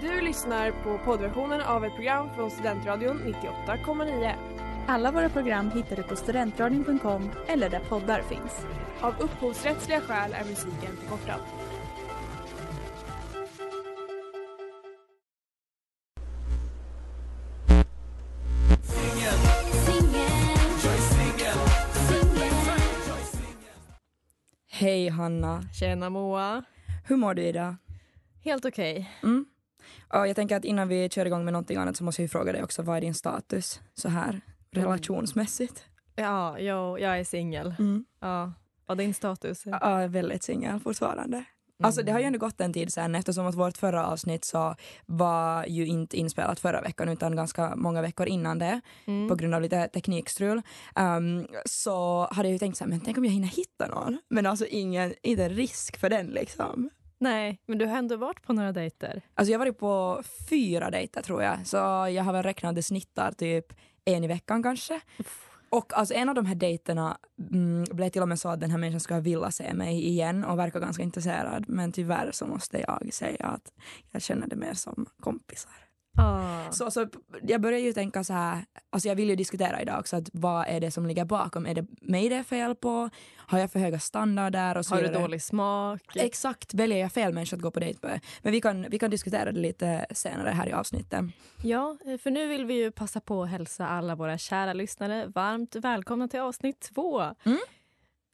[0.00, 3.34] Du lyssnar på poddversionen av ett program från Studentradion
[3.66, 4.32] 98,9.
[4.86, 8.66] Alla våra program hittar du på studentradion.com eller där poddar finns.
[9.00, 11.40] Av upphovsrättsliga skäl är musiken förkortad.
[24.70, 26.64] Hej Hanna, Tjena Moa.
[27.04, 27.76] hur mår du idag?
[28.44, 29.10] Helt okej.
[29.22, 29.46] Mm.
[30.10, 32.52] Ja, jag tänker att innan vi kör igång med någonting annat så måste ju fråga
[32.52, 34.40] dig också, vad är din status så här
[34.70, 35.84] relationsmässigt?
[36.16, 37.74] Ja, jag, jag är singel.
[37.78, 38.04] Mm.
[38.20, 38.52] Ja.
[38.86, 39.62] Och din status?
[39.66, 41.44] Ja, jag är väldigt singel fortfarande.
[41.82, 44.74] Alltså det har ju ändå gått en tid sen eftersom att vårt förra avsnitt så
[45.06, 49.28] var ju inte inspelat förra veckan utan ganska många veckor innan det Mm.
[49.28, 50.62] på grund av lite teknikstrul.
[50.96, 54.18] Um, så hade jag ju tänkt så här, men tänk om jag hinner hitta någon?
[54.28, 56.90] Men alltså ingen, inte risk för den liksom.
[57.18, 59.22] Nej, men du har ändå varit på några dejter.
[59.34, 61.76] Alltså jag har varit på fyra dejter tror jag, så
[62.10, 63.72] jag har väl räknat det snittar typ
[64.04, 65.00] en i veckan kanske.
[65.70, 67.18] Och alltså en av de här dejterna
[67.52, 70.44] mm, blev till och med så att den här människan skulle vilja se mig igen
[70.44, 71.64] och verkar ganska intresserad.
[71.68, 73.72] Men tyvärr så måste jag säga att
[74.10, 75.87] jag känner det mer som kompisar.
[76.16, 76.70] Ah.
[76.70, 77.06] Så, så
[77.42, 80.66] jag börjar ju tänka så här, alltså jag vill ju diskutera idag också att vad
[80.68, 81.66] är det som ligger bakom?
[81.66, 83.10] Är det mig det är fel på?
[83.36, 84.76] Har jag för höga standarder?
[84.76, 86.02] Och så Har du dålig smak?
[86.14, 88.20] Exakt, väljer jag fel människa att gå på dejt med?
[88.42, 91.24] Men vi kan, vi kan diskutera det lite senare här i avsnittet.
[91.62, 95.26] Ja, eh, för nu vill vi ju passa på att hälsa alla våra kära lyssnare
[95.26, 97.20] varmt välkomna till avsnitt två.
[97.20, 97.58] Mm.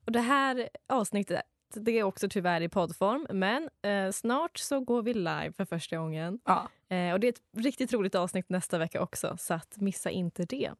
[0.07, 1.43] Och det här avsnittet
[1.81, 5.97] det är också tyvärr i poddform, men eh, snart så går vi live för första
[5.97, 6.39] gången.
[6.45, 6.69] Ja.
[6.89, 10.71] Eh, och det är ett riktigt roligt avsnitt nästa vecka också, så missa inte det.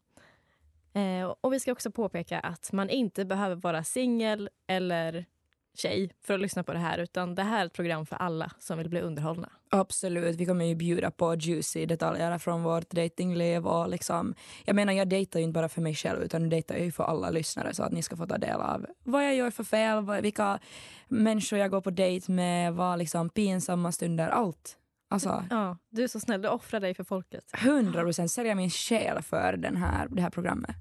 [0.95, 5.25] Eh, och vi ska också påpeka att man inte behöver vara singel eller
[5.75, 8.51] tjej för att lyssna på det här, utan det här är ett program för alla
[8.59, 9.51] som vill bli underhållna.
[9.75, 14.93] Absolut, vi kommer ju bjuda på juicy detaljer från vårt datingliv och liksom, jag menar
[14.93, 17.75] jag dejtar ju inte bara för mig själv utan jag dejtar ju för alla lyssnare
[17.75, 20.59] så att ni ska få ta del av vad jag gör för fel, vad, vilka
[21.09, 24.77] människor jag går på dejt med, vad liksom pinsamma stunder, allt.
[25.11, 27.45] Alltså Ja, du är så snäll, du offrar dig för folket.
[27.55, 30.77] 100 procent säljer min själ för den här, det här programmet.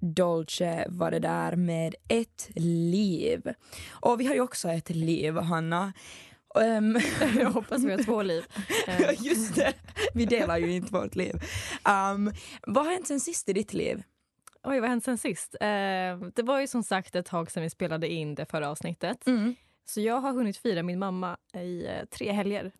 [0.00, 3.52] Dolce var det där med ett liv.
[3.90, 5.92] Och vi har ju också ett liv, Hanna.
[6.60, 6.98] Ehm,
[7.38, 8.44] Jag hoppas vi har två liv.
[9.18, 9.72] Just det,
[10.14, 11.34] vi delar ju inte vårt liv.
[12.14, 12.32] Um,
[12.66, 14.02] vad har hänt sen sist i ditt liv?
[14.62, 15.56] Oj, vad har hänt sen sist?
[15.60, 15.68] Eh,
[16.34, 19.24] det var ju som sagt ett tag sedan vi spelade in det förra avsnittet.
[19.84, 22.72] Så jag har hunnit fira min mamma i eh, tre helger.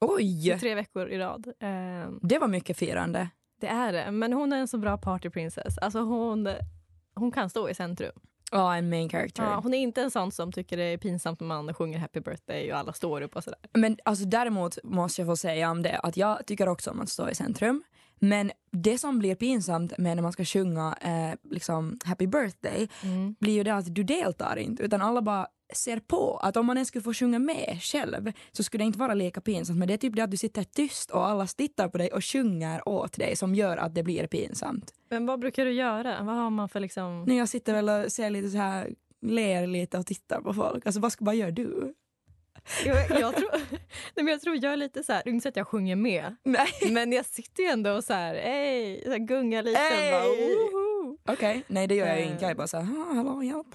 [0.00, 1.46] Oj, Tre veckor i rad.
[1.46, 3.28] Eh, det var mycket firande.
[3.60, 4.10] Det är det.
[4.10, 5.78] Men hon är en så bra party princess.
[5.78, 6.48] Alltså hon,
[7.14, 8.12] hon kan stå i centrum.
[8.52, 9.42] Ja, en main character.
[9.42, 12.20] Ja, hon är inte en sån som tycker det är pinsamt när man sjunger happy
[12.20, 13.58] birthday och alla står upp och sådär.
[13.72, 17.08] Men alltså, däremot måste jag få säga om det att jag tycker också om att
[17.08, 17.82] stå i centrum.
[18.18, 22.88] Men det som blir pinsamt med när man ska sjunga eh, liksom happy birthday
[23.38, 26.36] blir ju det att du deltar inte utan alla bara ser på.
[26.36, 29.40] Att om man ens skulle få sjunga med själv så skulle det inte vara lika
[29.40, 29.78] pinsamt.
[29.78, 32.24] Men det är typ det att du sitter tyst och alla tittar på dig och
[32.24, 34.94] sjunger åt dig som gör att det blir pinsamt.
[35.10, 36.22] Men vad brukar du göra?
[36.22, 37.24] Vad har man för liksom...
[37.24, 40.86] När jag sitter väl och ser lite så här, ler lite och tittar på folk.
[40.86, 41.94] Alltså vad, ska- vad gör du?
[42.86, 43.50] Jag, jag, tror,
[44.14, 46.36] nej, men jag tror jag är lite så här, inte så att jag sjunger med.
[46.44, 46.68] Nej.
[46.90, 49.78] Men jag sitter ju ändå och så här, hej, så här gungar lite.
[49.78, 50.56] Hey!
[51.28, 52.32] Okej, nej det gör jag ju Eh.
[52.32, 52.44] inte.
[52.44, 53.66] Jag är bara så här, "Ah, hallå hjälp.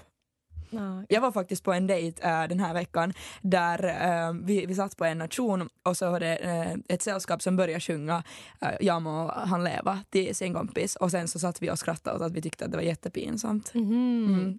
[0.70, 3.12] Ja, Jag var faktiskt på en dejt äh, den här veckan
[3.42, 3.84] där
[4.28, 7.56] äh, vi, vi satt på en nation och så var det äh, ett sällskap som
[7.56, 8.22] började sjunga
[8.60, 12.16] äh, Jag må han leva till sin kompis och sen så satt vi och skrattade
[12.16, 13.74] åt att vi tyckte att det var jättepinsamt.
[13.74, 14.26] Mhm.
[14.28, 14.58] Mm.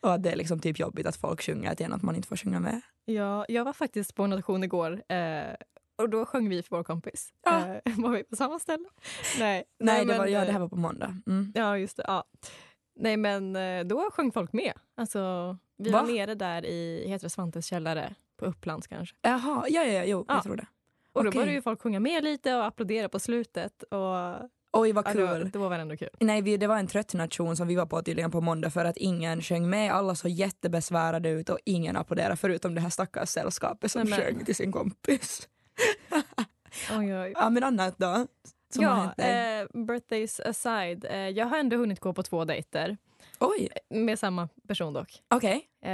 [0.00, 2.28] Och att det är liksom typ jobbigt att folk sjunger till en att man inte
[2.28, 2.80] får sjunga med.
[3.04, 5.54] ja, jag var faktiskt på en nation igår eh,
[5.96, 7.28] och då sjöng vi för vår kompis.
[7.44, 7.74] Ja.
[7.84, 8.84] Eh, var vi på samma ställe?
[9.38, 11.16] Nej, Nej, det, men, var, ja, det här var på måndag.
[11.26, 11.52] Mm.
[11.54, 12.04] Ja, just det.
[12.06, 12.24] Ja.
[12.94, 14.72] Nej, men eh, då sjöng folk med.
[14.96, 16.02] Alltså, vi Va?
[16.02, 19.16] var nere där i heter det Svantes källare på Upplands kanske.
[19.22, 20.34] Jaha, ja, ja, ja, jo, Ja.
[20.34, 20.66] jag tror det.
[21.12, 21.38] Och då Okej.
[21.38, 23.82] började ju folk sjunga med lite och applådera på slutet.
[23.82, 25.20] Och, Oj, vad ja, kul.
[25.20, 26.08] det, var, det var väl ändå kul.
[26.20, 28.84] Nej, vi, det var en trött nation som vi var på tydligen på måndag för
[28.84, 29.92] att ingen sjöng med.
[29.92, 34.20] Alla såg jättebesvärade ut och ingen applåderade förutom det här stackars sällskapet som Nej, men-
[34.20, 35.48] sjöng till sin kompis.
[36.98, 37.32] Oj, oj.
[37.36, 38.26] Ja, men annat då?
[38.74, 41.04] Som Ja, eh, birthdays aside.
[41.04, 42.96] Eh, jag har ändå hunnit gå på två dejter.
[43.40, 45.22] Oj, Med samma person dock.
[45.28, 45.68] okej.
[45.84, 45.92] Eh,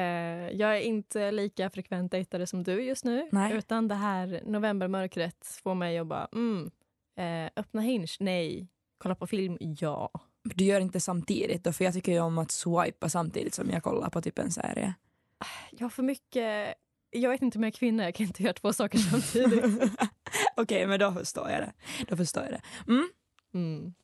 [0.51, 3.29] jag är inte lika frekvent dejtare som du just nu.
[3.33, 3.53] Nej.
[3.53, 6.71] Utan det här novembermörkret får mig att bara, mm,
[7.19, 8.69] eh, öppna Hinge, nej.
[8.99, 10.11] Kolla på film, ja.
[10.43, 13.83] Du gör inte samtidigt då, för jag tycker ju om att swipa samtidigt som jag
[13.83, 14.95] kollar på typ en serie.
[15.71, 16.75] Jag har för mycket
[17.11, 19.65] Jag vet inte om jag är kvinna, jag kan inte göra två saker samtidigt.
[20.59, 21.73] Okej, men då förstår jag det.
[22.09, 22.93] Då förstår jag det.
[22.93, 23.09] Mm.
[23.55, 23.95] Mm.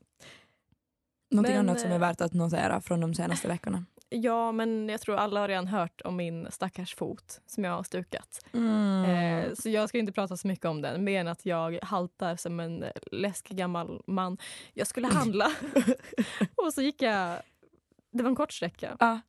[1.31, 3.85] Någonting Men, annat som är eh, värt att notera från de senaste veckorna?
[4.09, 7.83] Ja, men jag tror alla har redan hört om min stackars fot som jag har
[7.83, 8.47] stukat.
[8.53, 9.05] Mm.
[9.05, 12.37] Eh, så jag ska inte prata så mycket om den, mer än att jag haltar
[12.37, 14.39] som en läskig gammal man.
[14.75, 15.53] Jag skulle handla
[16.57, 17.39] och så gick jag...
[18.13, 18.97] Det var en kort sträcka.
[19.01, 19.21] Ja.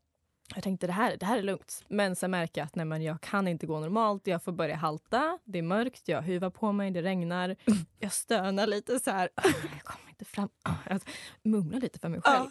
[0.53, 1.83] Jag tänkte det här, det här är lugnt.
[1.87, 4.27] Men sen märker jag att nej, men jag kan inte gå normalt.
[4.27, 5.39] Jag får börja halta.
[5.45, 7.55] Det är mörkt, jag huvar på mig, det regnar.
[7.99, 9.29] Jag stönar lite så här.
[9.73, 10.49] Jag kommer inte fram.
[10.89, 11.01] Jag
[11.43, 12.49] mumlar lite för mig själv.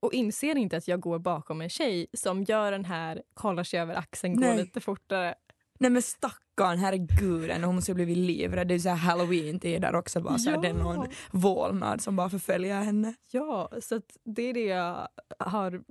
[0.00, 3.80] Och inser inte att jag går bakom en tjej som gör den här, kollar sig
[3.80, 4.56] över axeln, går Nej.
[4.56, 5.34] lite fortare.
[5.78, 8.68] Nej men stackarn, herregud, hon måste ju blivit livrädd.
[8.68, 10.20] Det är så här halloween-tider också.
[10.20, 10.62] Bara så här, Ja.
[10.62, 13.14] Det är någon vålnad som bara förföljer henne.
[13.30, 15.08] Ja, så det är det jag
[15.38, 15.82] har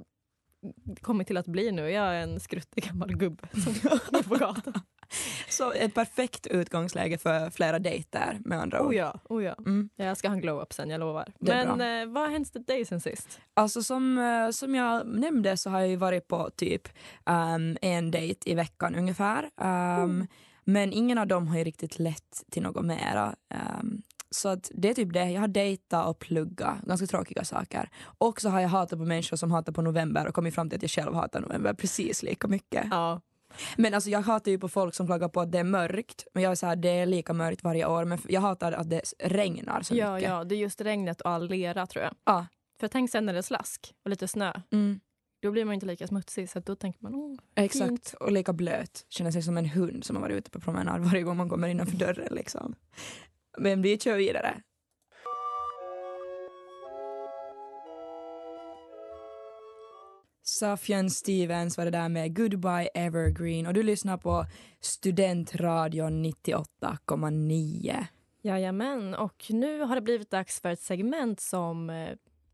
[1.02, 1.90] kommit till att bli nu.
[1.92, 3.74] Jag är en skruttig gammal gubbe som
[4.12, 4.74] går på gatan.
[5.50, 8.88] Så ett perfekt utgångsläge för flera dejter med andra ord.
[8.88, 9.56] Oh ja, oh ja.
[9.60, 9.90] Mm.
[9.96, 11.34] Jag ska ha en glow-up sen, jag lovar.
[11.40, 13.40] Men eh, vad har hänt dig sen sist?
[13.54, 16.88] Alltså som, eh, som jag nämnde så har jag ju varit på typ
[17.26, 19.50] ehm, en dejt i veckan ungefär.
[19.62, 20.28] Ehm,
[20.64, 23.36] Men ingen av dem har ju riktigt lett till något mera.
[23.50, 24.02] Ehm,
[24.36, 25.30] så att det är typ det.
[25.32, 27.90] Jag har dejtat och pluggat, ganska tråkiga saker.
[28.18, 30.78] Och så har jag hatat på människor som hatar på november och kommit fram till
[30.78, 32.88] att jag själv hatar november precis lika mycket.
[32.92, 33.22] Ja.
[33.78, 36.28] Men alltså jag hatar ju på folk som klagar på att det är mörkt.
[36.34, 38.06] Men jag är så här, det är lika mörkt varje år.
[38.06, 40.30] Men jag hatar att det regnar så Ja, mycket.
[40.30, 42.14] ja, det är just regnet och all lera tror jag.
[42.26, 42.46] Ja.
[42.80, 44.54] För tänk sen när det är slask och lite snö.
[44.72, 45.00] Mm.
[45.42, 48.16] Då blir man inte lika smutsig så då tänker man oh, Exakt, Fint.
[48.20, 49.06] och lika blöt.
[49.10, 51.68] Känner sig som en hund som har varit ute på promenad varje gång man kommer
[51.68, 52.28] innanför dörren.
[52.36, 52.76] Liksom.
[53.58, 54.62] Men vi kör vidare.
[60.44, 64.46] Safjan Stevens var det där med Goodbye Evergreen och du lyssnar på
[64.80, 68.06] Studentradion 98,9.
[68.42, 72.10] Jajamän, och nu har det blivit dags för ett segment som eh,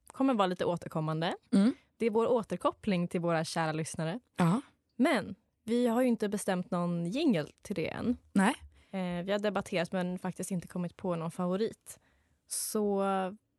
[0.07, 1.35] kommer vara lite återkommande.
[1.53, 1.73] Mm.
[1.97, 4.19] Det är vår återkoppling till våra kära lyssnare.
[4.37, 4.61] Ja.
[4.97, 8.17] Men vi har ju inte bestämt någon jingle till det än.
[8.33, 8.55] Nej.
[8.91, 11.99] Eh, vi har debatterat men faktiskt inte kommit på någon favorit.
[12.47, 13.03] Så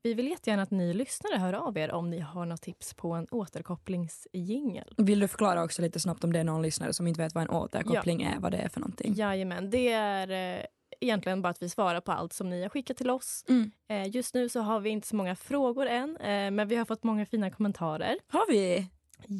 [0.02, 3.12] vi vill jättegärna att ni lyssnare hör av er om ni har något tips på
[3.12, 4.94] en återkopplingsjingel.
[4.96, 7.42] Vill du förklara också lite snabbt om det är någon lyssnare som inte vet vad
[7.42, 9.14] en återkoppling är, vad det är för någonting?
[9.14, 10.64] Jajamän, det är eh,
[11.00, 13.44] egentligen bara att vi svarar på allt som ni har skickat till oss.
[13.48, 13.70] Mm.
[13.88, 16.84] Eh, just nu så har vi inte så många frågor än, eh, men vi har
[16.84, 18.16] fått många fina kommentarer.
[18.28, 18.88] Har vi?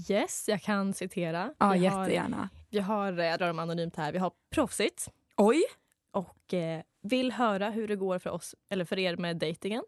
[0.08, 1.54] Yes, jag kan citera.
[1.58, 2.48] Ja, vi har, jättegärna.
[2.70, 5.62] vi har, eh, jag drar dem anonymt här, vi har proffsigt Oj!
[6.12, 9.84] Och eh, vill höra hur det går för oss, eller för er med dejtingen.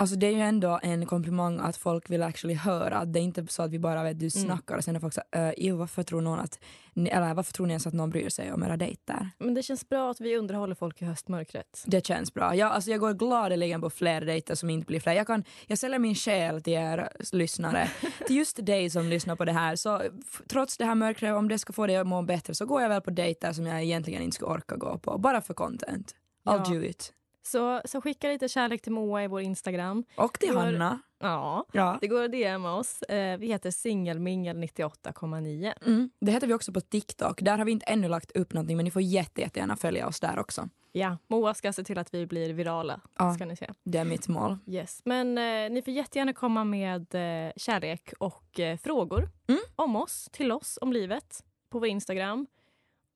[0.00, 2.98] Alltså det är ju ändå en komplimang att folk vill actually höra.
[2.98, 5.14] Att det är inte så att vi bara vet du snackar och sen är folk
[5.14, 5.22] så
[5.56, 6.60] jo, varför tror någon att,
[6.96, 9.30] eller varför tror ni ens att någon bryr sig om era dejter?
[9.38, 11.82] Men det känns bra att vi underhåller folk i höstmörkret.
[11.86, 12.54] Det känns bra.
[12.54, 15.12] Jag, alltså jag går gladeligen på fler dejter som inte blir fler.
[15.12, 17.90] Jag, kan, jag säljer min själ till er lyssnare.
[18.26, 19.76] till just dig som lyssnar på det här.
[19.76, 20.02] Så
[20.48, 22.88] trots det här mörkret, om det ska få dig att må bättre så går jag
[22.88, 25.18] väl på dejter som jag egentligen inte skulle orka gå på.
[25.18, 26.14] Bara för content.
[26.44, 26.74] I'll Ja.
[26.74, 27.12] do it.
[27.42, 30.04] Så, så skicka lite kärlek till Moa i vår Instagram.
[30.16, 30.98] Och till Vår- Hanna.
[31.20, 31.98] Ja, Ja.
[32.00, 33.02] det går att DMa oss.
[33.02, 35.72] Eh, vi heter singelmingel98,9.
[35.86, 36.10] Mm.
[36.20, 37.40] Det heter vi också på TikTok.
[37.42, 40.20] Där har vi inte ännu lagt upp någonting men ni får jätte, jättegärna följa oss
[40.20, 40.68] där också.
[40.92, 43.00] Ja, Moa ska se till att vi blir virala.
[43.18, 43.34] Ja.
[43.34, 43.70] Ska ni se.
[43.84, 44.58] Det är mitt mål.
[44.66, 45.00] Yes.
[45.04, 49.60] Men eh, ni får jättegärna komma med eh, kärlek och eh, frågor Mm.
[49.76, 52.46] om oss, till oss, om livet på vår Instagram.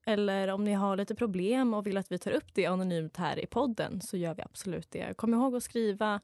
[0.06, 3.38] Eller om ni har lite problem och vill att vi tar upp det anonymt här
[3.38, 5.16] i podden så gör vi absolut det.
[5.16, 6.20] Kom ihåg att skriva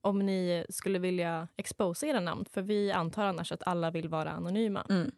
[0.00, 4.30] om ni skulle vilja exposa era namn för vi antar annars att alla vill vara
[4.30, 4.86] anonyma.
[4.90, 5.10] Mm.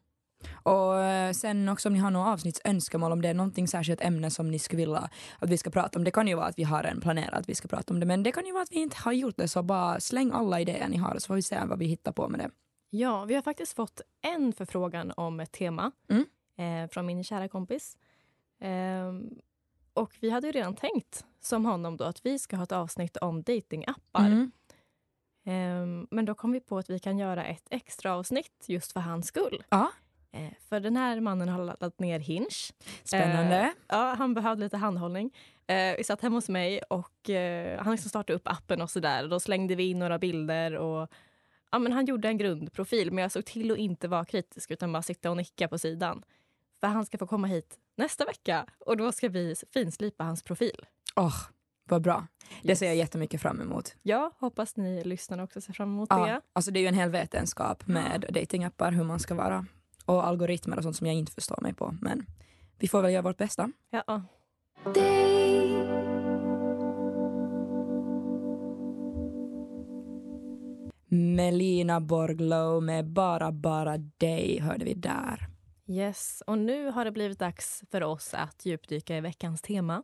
[0.62, 4.30] Och eh, sen också om ni har några avsnittsönskemål, om det är någonting särskilt ämne
[4.30, 6.04] som ni skulle vilja att vi ska prata om.
[6.04, 8.07] Det kan ju vara att vi har en planerat att vi ska prata om det,
[8.07, 9.49] men det kan ju vara att vi inte har gjort det.
[9.49, 12.28] Så bara släng alla idéer ni har så får vi se vad vi hittar på
[12.28, 12.50] med det.
[12.90, 16.25] Ja, vi har faktiskt fått en förfrågan om ett tema Mm.
[16.61, 17.99] Eh, från min kära kompis.
[18.61, 19.31] Ehm,
[19.93, 23.17] och vi hade ju redan tänkt, som honom, då, att vi ska ha ett avsnitt
[23.17, 24.26] om datingappar.
[24.26, 24.50] Mm.
[25.45, 29.00] Ehm, men då kom vi på att vi kan göra ett extra avsnitt just för
[29.00, 29.64] hans skull.
[29.69, 29.90] Ja.
[30.33, 32.47] Eh, för den här mannen har laddat ner Hinge.
[33.05, 33.57] Spännande.
[33.57, 35.31] Eh, ja, han behövde lite handhållning.
[35.67, 39.29] Eh, vi satt hemma hos mig och eh, han liksom startade upp appen och sådär.
[39.29, 41.11] Då slängde vi in några bilder och
[41.73, 43.12] ja, men han gjorde en grundprofil.
[43.12, 46.23] Men jag såg till att inte vara kritisk utan bara sitta och nicka på sidan.
[46.81, 50.87] För han ska få komma hit nästa vecka och då ska vi finslipa hans profil.
[51.17, 51.35] Åh,
[51.89, 52.27] vad bra.
[52.63, 52.79] Det Yes.
[52.79, 53.97] ser jag jättemycket fram emot.
[54.03, 56.41] Ja, hoppas ni lyssnare också ser fram emot Ja, det.
[56.53, 59.67] alltså det är ju en hel vetenskap med datingappar, hur man ska vara.
[60.05, 61.97] Och algoritmer och sånt som jag inte förstår mig på.
[62.01, 62.27] Men
[62.79, 63.73] vi får väl göra vårt bästa.
[63.91, 64.23] Ja.
[71.09, 75.49] Melina Borglow med Bara bara dig hörde vi där.
[75.91, 80.03] Yes, och nu har det blivit dags för oss att djupdyka i veckans tema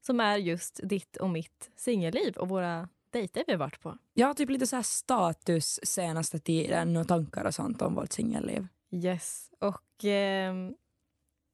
[0.00, 3.98] som är just ditt och mitt singelliv och våra dejter vi har varit på.
[4.14, 8.12] Jag har typ lite så här status senaste tiden och tankar och sånt om vårt
[8.12, 8.66] singelliv.
[8.90, 10.74] Yes, och ehm,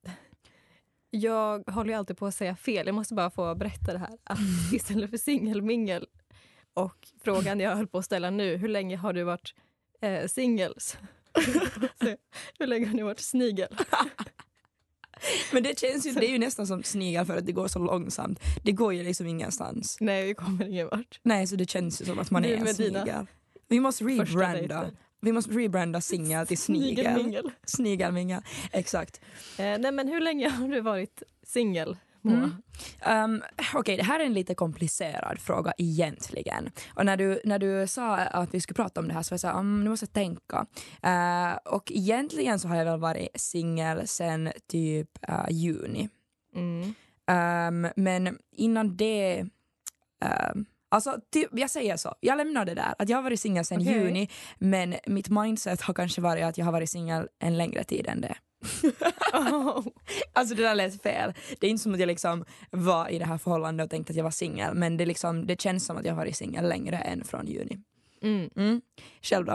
[1.10, 2.86] jag håller ju alltid på att säga fel.
[2.86, 4.18] Jag måste bara få berätta det här.
[4.24, 6.06] Att istället för singelmingel
[6.74, 9.54] och frågan jag höll på att ställa nu, hur länge har du varit
[10.00, 10.74] eh, singel?
[12.58, 13.68] Hur länge har ni varit snigel?
[15.52, 17.78] Men det känns ju, det är ju nästan som snigel för att det går så
[17.78, 18.40] långsamt.
[18.64, 19.96] Det går ju liksom ingenstans.
[20.00, 21.20] Nej, vi kommer ingen vart.
[21.22, 23.26] Nej, så det känns ju som att man Du är en snigel.
[23.68, 24.90] Vi måste rebranda.
[25.20, 27.04] Vi måste rebranda singel till snigel.
[27.04, 27.50] Snigelmingel.
[27.64, 28.42] Snigelmingel,
[28.72, 29.20] exakt.
[29.58, 31.96] Eh, nej, men hur länge har du varit singel?
[32.24, 32.52] Mm.
[33.06, 33.42] Um,
[33.74, 36.70] Okej, det här är en lite komplicerad fråga egentligen.
[36.94, 39.34] Och när du, när du sa att vi skulle prata om det här så var
[39.34, 40.66] jag såhär, um, nu måste jag tänka.
[41.06, 46.08] Uh, och egentligen så har jag väl varit singel sen typ uh, juni.
[46.54, 46.94] Mm.
[47.30, 49.44] Um, men innan det...
[50.54, 52.94] Um, alltså, typ, jag säger så, jag lämnar det där.
[52.98, 53.92] Att jag har varit singel sen Okej.
[53.92, 58.06] juni men mitt mindset har kanske varit att jag har varit singel en längre tid
[58.06, 58.36] än det.
[59.32, 59.86] Oh.
[60.32, 61.34] Alltså det där lät fel.
[61.60, 64.16] Det är inte som att jag liksom var i det här förhållandet och tänkte att
[64.16, 66.96] jag var singel men det, liksom, det känns som att jag har varit singel längre
[66.98, 67.78] än från juni.
[68.22, 68.50] Mm.
[68.56, 68.80] Mm.
[69.22, 69.52] Själv då?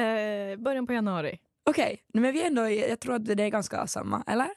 [0.00, 1.38] Eh, början på januari.
[1.64, 4.48] Okej, men vi ändå, jag tror att det är ganska samma, eller?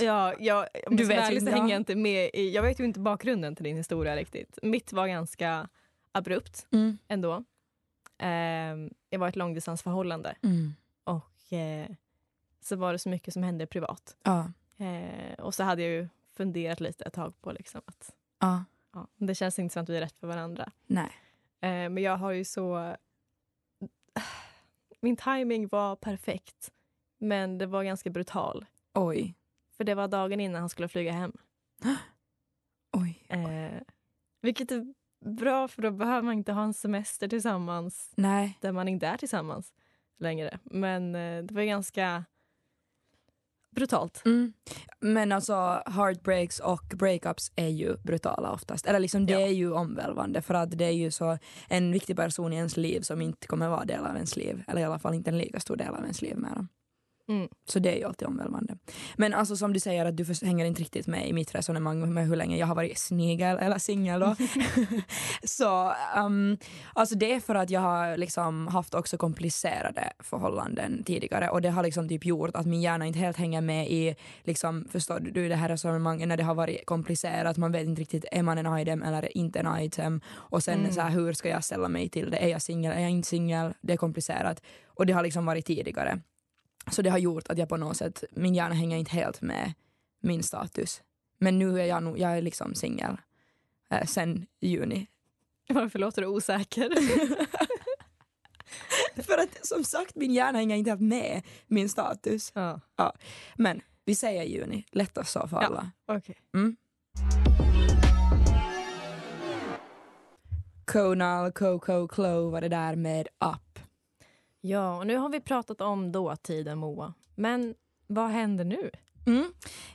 [0.00, 1.70] Ja, jag, Du vet ju så hänger ja.
[1.70, 4.58] jag inte med i, Jag vet ju inte bakgrunden till din historia riktigt.
[4.62, 5.68] Mitt var ganska
[6.12, 6.98] abrupt Mm.
[7.08, 7.44] ändå.
[8.22, 8.28] Eh,
[9.10, 10.74] jag var ett långdistansförhållande Mm.
[11.04, 11.86] och eh,
[12.66, 14.16] så var det så mycket som hände privat.
[14.22, 14.52] Ja.
[14.76, 18.64] Eh, och så hade jag ju funderat lite ett tag på liksom att Ja.
[18.92, 20.72] ja, det känns inte som att vi är rätt för varandra.
[20.86, 21.10] Nej.
[21.60, 22.96] Eh, men jag har ju så...
[25.00, 26.72] Min timing var perfekt,
[27.18, 28.66] men det var ganska brutal.
[28.94, 29.34] Oj.
[29.76, 31.32] För det var dagen innan han skulle flyga hem.
[32.92, 33.24] Oj.
[33.28, 33.82] Eh,
[34.40, 34.94] vilket är
[35.24, 38.58] bra, för då behöver man inte ha en semester tillsammans Nej.
[38.60, 39.72] där man inte är tillsammans
[40.18, 40.58] längre.
[40.62, 42.24] Men eh, det var ganska
[43.76, 44.22] brutalt.
[44.24, 44.52] Mm.
[45.00, 45.54] Men alltså
[45.86, 48.86] heartbreaks och breakups är ju brutala oftast.
[48.86, 49.40] Eller liksom det Ja.
[49.40, 53.00] är ju omvälvande för att det är ju så en viktig person i ens liv
[53.00, 54.62] som inte kommer vara del av ens liv.
[54.68, 56.68] Eller i alla fall inte en lika stor del av ens liv med dem.
[57.28, 57.48] Mm.
[57.64, 58.76] Så det är ju alltid omvälvande.
[59.16, 62.28] Men alltså som du säger att du hänger inte riktigt med i mitt resonemang med
[62.28, 64.36] hur länge jag har varit snigel eller singel då.
[65.44, 66.58] så um,
[66.92, 71.70] alltså det är för att jag har liksom haft också komplicerade förhållanden tidigare och det
[71.70, 75.48] har liksom typ gjort att min hjärna inte helt hänger med i liksom förstår du
[75.48, 78.78] det här resonemanget när det har varit komplicerat man vet inte riktigt är man en
[78.78, 80.92] item eller inte en item och sen Mm.
[80.92, 83.28] så här, hur ska jag ställa mig till det är jag singel är jag inte
[83.28, 86.20] singel det är komplicerat och det har liksom varit tidigare
[86.90, 89.72] så det har gjort att jag på något sätt, min hjärna hänger inte helt med
[90.20, 91.02] min status.
[91.38, 93.16] Men nu är jag, nog, jag är liksom singel
[93.90, 95.06] eh, sen juni.
[95.68, 96.88] Varför låter du osäker?
[99.22, 102.52] För att som sagt min hjärna hänger inte helt med min status.
[102.54, 102.80] ja,
[103.56, 105.66] Men vi säger juni, lättast så för Ja.
[105.66, 105.90] alla.
[106.08, 106.36] okej.
[106.54, 106.76] Mm.
[110.84, 113.60] Conal, Coco, Clo var det där med Up.
[114.68, 117.14] Ja, och nu har vi pratat om dåtiden, Moa.
[117.34, 117.74] Men
[118.06, 118.90] vad händer nu?
[119.26, 119.44] Mm.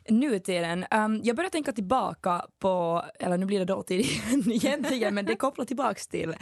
[0.10, 0.86] Nutiden.
[0.92, 5.36] Um, jag börjar tänka tillbaka på, eller nu blir det dåtid igen egentligen, men det
[5.36, 6.36] kopplar tillbaks till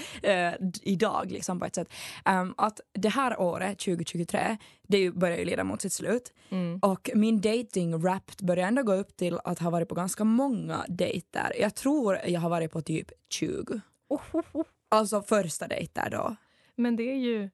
[0.59, 1.89] d- idag liksom på ett sätt.
[2.29, 4.57] Um, att det här året, 2023,
[4.87, 6.79] det börjar ju leda mot sitt slut Mm.
[6.81, 10.85] och min dating rap börjar ändå gå upp till att ha varit på ganska många
[10.87, 11.53] dejter.
[11.59, 13.81] Jag tror jag har varit på typ 20.
[14.09, 14.65] Oh, oh, oh.
[14.89, 16.35] Alltså första dejter då.
[16.75, 17.49] Men det är ju...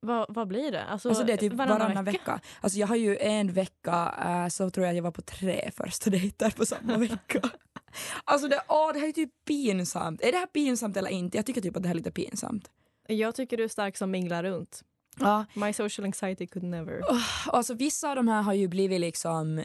[0.00, 0.84] Vad, vad blir det?
[0.84, 2.40] Alltså, Alltså det är typ varannan varannan, vecka.
[2.60, 6.10] Alltså jag har ju en vecka eh, så tror jag jag var på tre första
[6.10, 7.40] dejter på samma vecka.
[8.24, 10.20] Alltså det, åh, det här är typ pinsamt.
[10.20, 11.38] Är det här pinsamt eller inte?
[11.38, 12.70] Jag tycker typ att det här är lite pinsamt.
[13.08, 14.82] Jag tycker du är stark som minglar runt.
[15.18, 17.02] Ja, My social anxiety could never.
[17.46, 19.64] alltså vissa av de här har ju blivit liksom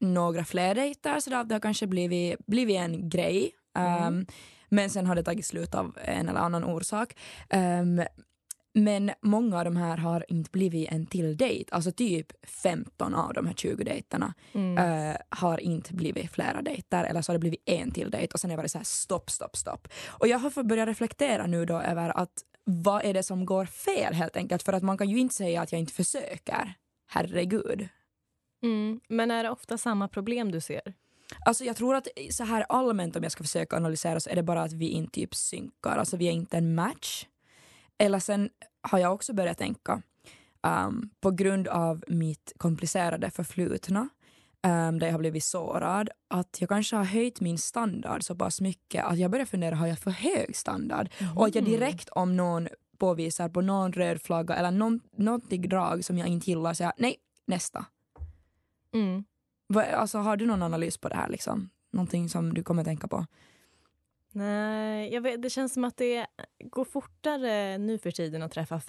[0.00, 3.52] några fler dejter så det har kanske blivit, blivit en grej.
[3.78, 4.14] Mm.
[4.14, 4.26] Um,
[4.68, 7.16] men sen har det tagit slut av en eller annan orsak.
[7.52, 8.02] Um,
[8.76, 11.74] men många av de här har inte blivit en till dejt.
[11.74, 14.78] Alltså typ 15 av de här 20 dejterna Mm.
[15.10, 18.40] eh, har inte blivit flera dejter eller så har det blivit en till dejt och
[18.40, 19.88] sen har jag varit så här stopp, stopp, stopp.
[20.06, 22.32] Och jag har fått börja reflektera nu då över att
[22.64, 25.62] vad är det som går fel helt enkelt för att man kan ju inte säga
[25.62, 26.74] att jag inte försöker.
[27.08, 27.88] Herregud.
[28.62, 29.00] Mm.
[29.08, 30.94] Men är det ofta samma problem du ser?
[31.46, 34.42] Alltså jag tror att så här allmänt om jag ska försöka analysera så är det
[34.42, 37.26] bara att vi inte typ synkar, alltså vi är inte en match.
[37.98, 38.50] Eller sen
[38.82, 40.02] har jag också börjat tänka
[40.62, 44.08] um, på grund av mitt komplicerade förflutna
[44.66, 48.60] um, där jag har blivit sårad att jag kanske har höjt min standard så pass
[48.60, 51.08] mycket att jag börjar fundera, har jag för hög standard?
[51.18, 51.36] Mm.
[51.38, 56.04] Och att jag direkt om någon påvisar på någon röd flagga eller någon, någonting drag
[56.04, 57.84] som jag inte gillar säger nej, nästa.
[58.92, 59.24] Mm.
[59.96, 61.28] Alltså, har du någon analys på det här?
[61.28, 61.70] Liksom?
[61.92, 63.26] Någonting som du kommer tänka på?
[64.36, 66.26] Nej, jag vet, det känns som att det
[66.58, 68.80] går fortare nu för tiden att träffa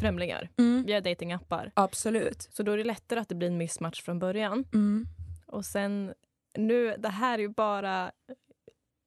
[0.00, 0.84] främlingar mm.
[0.84, 1.72] via datingappar.
[1.74, 2.48] Absolut.
[2.52, 4.64] Så då är det lättare att det blir en mismatch från början.
[4.74, 5.06] Mm.
[5.46, 6.14] Och sen,
[6.58, 8.12] nu, det här är ju bara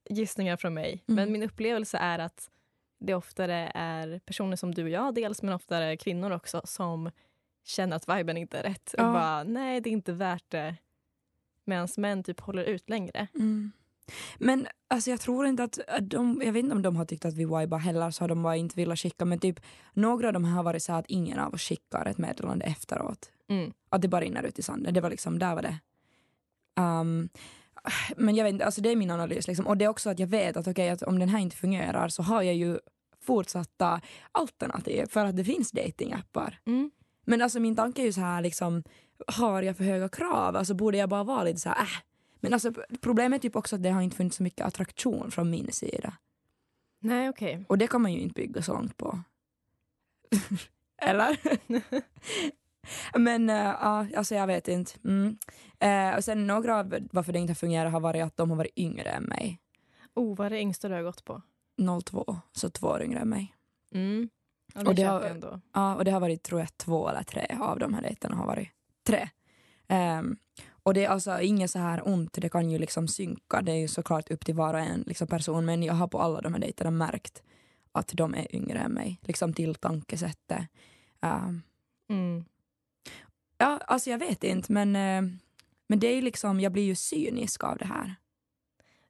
[0.09, 1.15] gissningar från mig, mm.
[1.15, 2.49] men min upplevelse är att
[2.99, 7.11] det oftare är personer som du och jag dels, men oftare kvinnor också som
[7.63, 8.95] känner att viben inte är rätt.
[8.97, 9.07] Ja.
[9.07, 10.75] Och bara, nej det är inte värt det.
[11.65, 13.27] Medan män typ håller ut längre.
[13.35, 13.71] Mm.
[14.37, 17.33] Men alltså jag tror inte att de, jag vet inte om de har tyckt att
[17.33, 19.59] vi vibar heller så har de bara inte velat skicka men typ
[19.93, 23.31] några av dem har varit så att ingen av oss skickar ett meddelande efteråt.
[23.49, 23.73] Mm.
[23.89, 24.93] Att det bara rinner ut i sanden.
[24.93, 25.79] Det var liksom, där var det.
[26.81, 27.29] Um,
[28.17, 29.67] men jag vet inte, alltså det är min analys liksom.
[29.67, 32.09] Och det är också att jag vet att, okay, att om den här inte fungerar
[32.09, 32.79] så har jag ju
[33.21, 36.59] fortsatta alternativ för att det finns datingappar.
[36.65, 36.91] Mm.
[37.25, 38.83] Men alltså min tanke är ju så här liksom,
[39.27, 40.55] har jag för höga krav?
[40.55, 41.87] Alltså borde jag bara vara lite så här, äh.
[42.45, 45.49] Men alltså problemet är typ också att det har inte funnits så mycket attraktion från
[45.49, 46.13] min sida.
[46.99, 47.53] Nej, okej.
[47.53, 47.65] Okay.
[47.67, 49.19] Och det kan man ju inte bygga så långt på.
[51.01, 51.37] Eller?
[53.17, 54.91] Men ja, uh, alltså jag vet inte.
[55.03, 55.37] Mm.
[55.83, 58.77] Uh, och sen några av varför det inte fungerar har varit att de har varit
[58.77, 59.59] yngre än mig.
[60.13, 61.41] Oh, vad är det yngsta du har gått på?
[62.05, 63.55] 02, så två år yngre än mig.
[63.91, 64.29] Mm.
[64.73, 65.61] Ja, det och, det har, har, ändå.
[65.73, 68.45] ja, och det har varit tror jag två eller tre av de här dejterna har
[68.45, 68.69] varit
[69.07, 69.29] tre.
[70.19, 70.37] Um,
[70.85, 73.75] och det är alltså inget så här ont, det kan ju liksom synka, det är
[73.75, 76.53] ju såklart upp till var och en liksom person men jag har på alla de
[76.53, 77.43] här dejterna märkt
[77.91, 80.67] att de är yngre än mig, liksom till tankesättet.
[81.21, 81.61] Um,
[82.09, 82.45] mm.
[83.57, 85.31] Ja, alltså jag vet inte men, uh,
[85.87, 88.15] men det är liksom, jag blir ju cynisk av det här.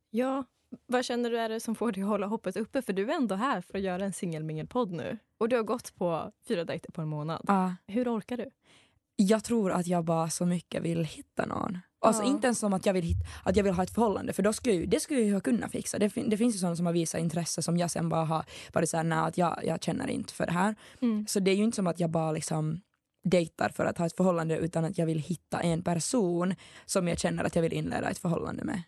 [0.09, 0.43] Ja,
[0.85, 2.81] vad känner du är det som får dig att hålla hoppet uppe?
[2.81, 5.17] För du är ändå här för att göra en singelmingelpodd nu.
[5.37, 7.45] Och du har gått på fyra dejter på en månad.
[7.47, 7.75] Ja.
[7.87, 8.49] Hur orkar du?
[9.15, 11.77] Jag tror att jag bara så mycket vill hitta någon.
[11.99, 12.29] Alltså ja.
[12.29, 14.53] inte ens som att jag, vill hitta, att jag vill ha ett förhållande för då
[14.53, 15.99] skulle, det skulle jag kunna fixa.
[15.99, 18.89] Det, det finns ju sådana som har visat intresse som jag sen bara har varit
[18.89, 20.75] såhär, nej att jag, jag känner inte för det här.
[21.01, 21.27] Mm.
[21.27, 22.81] Så det är ju inte som att jag bara liksom
[23.23, 27.19] dejtar för att ha ett förhållande utan att jag vill hitta en person som jag
[27.19, 28.81] känner att jag vill inleda ett förhållande med.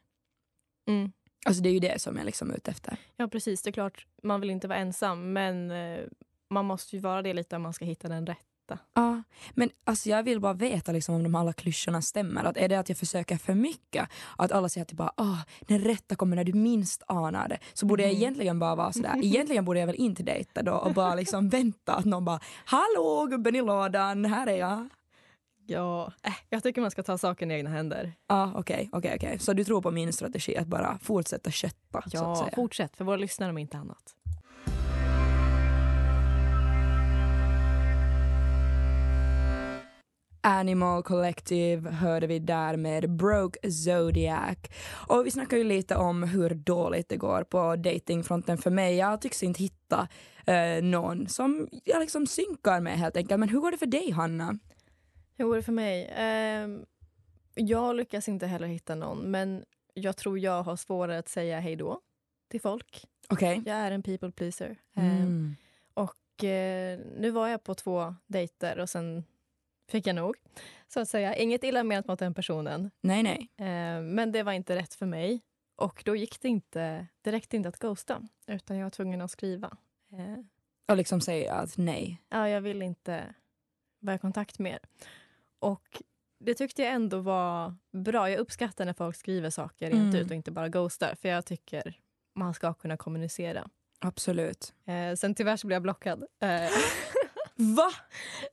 [0.88, 1.12] Mm.
[1.46, 2.98] Alltså det är ju det som jag liksom är ute efter.
[3.16, 6.00] Ja precis, det är klart man vill inte vara ensam men eh,
[6.50, 8.42] man måste ju vara det lite om man ska hitta den rätta.
[8.94, 12.44] Ja, men alltså jag vill bara veta liksom om de alla klyschorna stämmer.
[12.44, 14.10] Att är det att jag försöker för mycket?
[14.38, 17.58] Att alla säger att typ bara, ah, den rätta kommer när du minst anar det.
[17.74, 18.14] Så borde mm.
[18.14, 21.50] jag egentligen bara vara sådär, egentligen borde jag väl inte dejta då och bara liksom
[21.58, 24.90] vänta att någon bara, hallå gubben i lådan, här är jag.
[25.70, 28.14] Ja, äh, jag tycker man ska ta saken i egna händer.
[28.28, 29.40] Ja, okej, okej, okej.
[29.40, 32.04] Så du tror på min strategi att bara fortsätta kötta?
[32.12, 34.16] Ja, fortsätt för våra lyssnare om inte annat.
[40.48, 44.58] Animal Collective hörde vi där med Broke Zodiac.
[45.08, 48.96] Och vi snackar ju lite om hur dåligt det går på datingfronten för mig.
[48.96, 50.08] Jag tycks inte hitta
[50.46, 53.40] eh, någon som jag liksom synkar med helt enkelt.
[53.40, 54.60] Men hur går det för dig Hanna?
[55.38, 56.06] Hur går det för mig?
[56.06, 56.68] Eh,
[57.56, 61.76] jag lyckas inte heller hitta någon men jag tror jag har svårare att säga hej
[61.76, 62.02] då
[62.50, 63.06] till folk.
[63.30, 63.62] Okay.
[63.66, 64.76] Jag är en people pleaser.
[64.96, 65.56] Mm.
[65.96, 69.24] Eh, och eh, nu var jag på två dejter och sen
[69.88, 70.36] fick jag nog.
[70.88, 71.36] Så att säga.
[71.36, 72.92] Inget illa menat mot den personen.
[73.02, 73.50] Nej, nej.
[73.58, 75.42] Eh, men det var inte rätt för mig.
[75.76, 79.32] Och då gick det inte, det räckte inte att ghosta, utan jag var tvungen att
[79.32, 79.78] skriva.
[80.12, 80.44] Eh,
[80.88, 82.22] och liksom säga att nej?
[82.30, 83.36] Ja, jag vill inte
[84.00, 84.80] vara i kontakt mer.
[85.60, 86.04] Och
[86.40, 88.30] det tyckte jag ändå var bra.
[88.30, 90.16] Jag uppskattar när folk skriver saker rent mm.
[90.16, 91.16] ut och inte bara ghostar.
[91.22, 92.00] För jag tycker
[92.36, 93.70] man ska kunna kommunicera.
[94.00, 94.74] Absolut.
[94.86, 96.24] Eh, sen tyvärr så blev jag blockad.
[96.42, 96.50] Eh,
[97.58, 97.92] Va?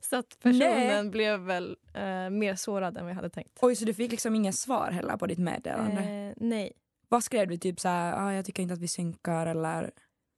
[0.01, 1.09] Så att personen Nej.
[1.09, 3.59] blev väl eh, mer sårad än vad jag hade tänkt.
[3.61, 6.01] Oj, så du fick liksom inget svar heller på ditt meddelande?
[6.01, 6.73] Eh, nej.
[7.09, 7.57] Vad skrev du?
[7.57, 9.91] Typ så här, ah, jag tycker inte att vi synkar eller?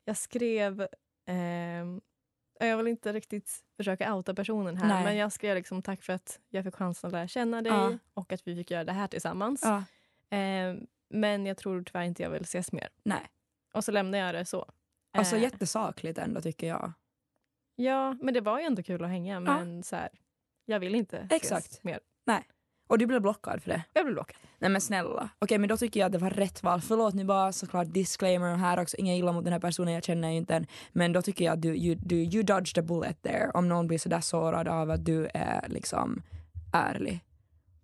[0.06, 0.82] Jag skrev,
[1.28, 5.04] eh, jag vill inte riktigt försöka outa personen här, nej.
[5.04, 7.98] men jag skrev liksom tack för att jag fick chansen att lära känna dig ja.
[8.14, 9.62] och att vi fick göra det här tillsammans.
[9.64, 9.78] Ja.
[10.38, 10.76] Eh,
[11.10, 12.90] men jag tror tyvärr inte jag vill ses mer.
[13.04, 13.28] Nej.
[13.74, 14.72] Och så lämnade jag det så.
[15.14, 15.42] Alltså eh.
[15.42, 16.94] jättesakligt ändå tycker jag.
[17.80, 19.40] Ja, men det var ju ändå kul att hänga.
[19.40, 20.10] Men så här,
[20.66, 21.66] jag vill inte Exakt.
[21.68, 22.00] ses mer.
[22.26, 22.44] Nej.
[22.88, 23.84] Och du blev blockad för det?
[23.94, 24.38] Jag blev blockad.
[24.60, 25.30] Nej men snälla.
[25.40, 26.82] Okej men då tycker jag att det var rätt val.
[26.82, 28.98] Förlåt nu bara såklart disclaimer här också.
[28.98, 30.68] Inga illa mot den här personen, jag känner ju inte än.
[30.94, 33.52] Men då tycker jag att du, you, du, you dodged a bullet there.
[33.54, 36.24] Om någon blir sådär sårad av att du är liksom
[36.74, 37.20] ärlig.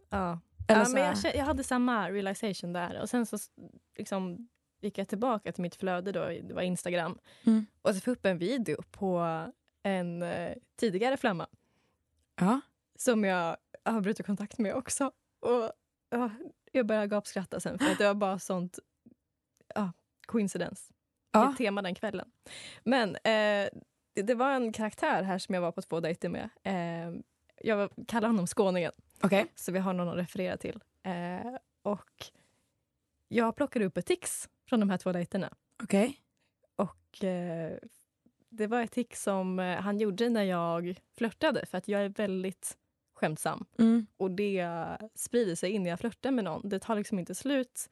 [0.10, 0.40] Ja.
[0.68, 3.02] Eller ja, så men här- jag, kä- jag hade samma realization där.
[3.02, 3.50] Och sen så s-
[3.98, 4.48] liksom,
[4.82, 7.18] gick jag tillbaka till mitt flöde, då, det var Instagram.
[7.46, 7.66] Mm.
[7.82, 9.20] Och så fick jag upp en video på
[9.84, 11.48] en eh, tidigare flamma
[12.36, 12.62] Ja.
[12.96, 15.12] som jag har brutit kontakt med också.
[15.40, 15.72] Och
[16.10, 16.30] ja,
[16.72, 18.80] Jag började gapskratta sen för att det var bara sånt
[19.76, 19.92] ja,
[20.26, 20.94] coincidence.
[21.32, 21.52] Ja.
[21.52, 22.32] Ett tema den kvällen.
[22.84, 23.70] Men eh,
[24.14, 26.50] det, det var en karaktär här som jag var på två dejter med.
[26.64, 27.22] Eh,
[27.62, 28.92] jag kallar honom Skåningen.
[29.22, 29.46] Okej.
[29.56, 30.80] Så vi har någon att referera till.
[31.04, 32.26] Eh, och
[33.28, 35.54] jag plockade upp ett tics från de här två dejterna.
[35.84, 36.20] Okej.
[36.76, 37.78] Och eh,
[38.58, 42.10] det var ett tics som eh, han gjorde när jag flörtade för att jag är
[42.10, 42.78] väldigt
[43.14, 43.66] skämtsam.
[43.80, 44.06] Mm.
[44.18, 44.68] Och det
[45.16, 46.70] sprider sig in när jag flörtar med någon.
[46.70, 47.90] Det tar liksom inte slut.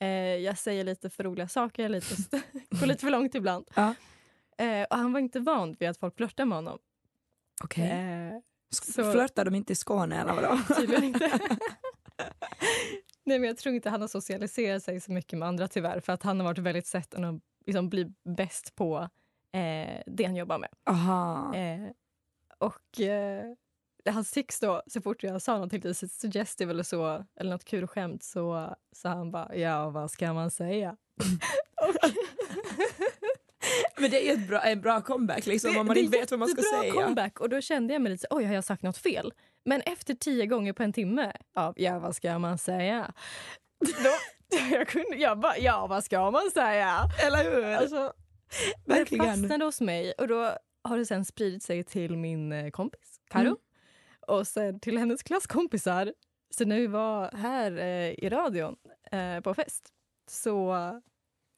[0.00, 2.14] Eh, jag säger lite för roliga saker, lite,
[2.70, 3.70] går lite för långt ibland.
[3.74, 3.94] Ja.
[4.58, 6.78] Eh, och han var inte van vid att folk flörtar med honom.
[7.64, 7.90] Okej.
[7.90, 8.32] Eh,
[8.74, 10.58] Sk- så- Flörtar de inte i Skåne eller vadå?
[10.76, 11.38] Tydligen inte.
[13.24, 16.00] Nej, men jag tror inte han har socialiserat sig så mycket med andra tyvärr.
[16.00, 17.34] För att han har varit väldigt sett att
[17.66, 19.08] liksom bli bäst på
[19.52, 20.70] eh, det han jobbar med.
[21.54, 21.90] Eh,
[22.58, 23.44] och eh,
[24.10, 27.86] hans tics då, så fort jag sa något lite suggestive eller så, eller något kul
[27.86, 30.90] skämt så sa han bara ja, vad ska man säga?
[31.82, 32.10] och,
[34.00, 36.40] Men det är ett bra, en bra comeback liksom Det- om man inte vet vad
[36.40, 36.92] man ska säga.
[36.92, 39.32] comeback och då kände jag mig lite så, oj har jag sagt något fel?
[39.64, 43.12] Men efter tio gånger på en timme av ja vad ska man säga?
[44.04, 44.10] Då,
[44.72, 47.00] jag, kunde, jag bara ja vad ska man säga?
[47.26, 47.64] Eller hur?
[47.64, 48.12] Alltså,
[48.84, 49.26] det Verkligen.
[49.26, 53.42] fastnade hos mig och då har det sen spridit sig till min eh, kompis Karo
[53.46, 53.56] Mm.
[54.26, 56.12] och sen till hennes klasskompisar.
[56.50, 58.76] Så när vi var här eh, i radion
[59.12, 59.88] eh, på fest
[60.30, 60.76] så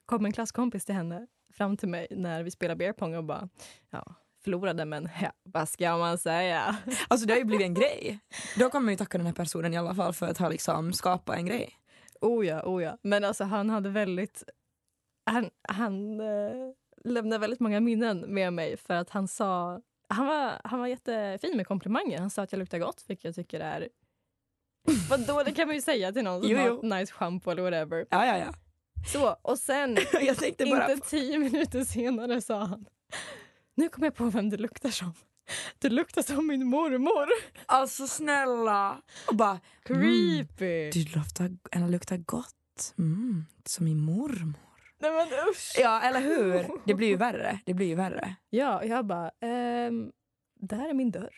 [0.06, 3.48] kom en klasskompis till henne fram till mig när vi spelade beer pong och bara
[3.90, 6.76] ja, förlorade men ja, vad ska man säga?
[7.08, 8.18] Alltså det har ju blivit en grej.
[8.58, 10.92] Då kommer man ju tacka den här personen i alla fall för att ha liksom
[10.92, 11.76] skapat en grej.
[12.20, 12.98] Oh ja, oh ja.
[13.02, 14.42] Men alltså han hade väldigt...
[15.30, 16.72] Han, han eh,
[17.04, 19.80] lämnade väldigt många minnen med mig för att han sa...
[20.08, 22.18] Han var, han var jättefin med komplimanger.
[22.18, 23.88] Han sa att jag luktar gott, vilket jag tycker är...
[25.10, 26.76] Vadå, det kan man ju säga till någon som Jo, har jo.
[26.76, 28.06] ett nice schampo eller whatever.
[28.10, 28.54] Ja, ja, ja.
[29.12, 29.90] Så, och sen,
[30.60, 32.86] inte tio minuter senare sa han
[33.74, 35.12] Nu kommer jag på vem du luktar som.
[35.78, 37.28] Du luktar som min mormor.
[37.66, 39.02] Alltså snälla!
[39.26, 39.60] Och bara...
[39.82, 40.90] Creepy.
[40.90, 42.94] Du luktar, eller luktar gott.
[42.98, 44.69] Mm, som min mormor.
[45.00, 45.72] Nej men usch.
[45.78, 46.70] Ja, eller hur?
[46.84, 47.60] Det blir ju värre.
[47.66, 48.34] Det blir ju värre.
[48.50, 50.12] Ja, jag bara, ehm,
[50.54, 51.34] det här är min dörr.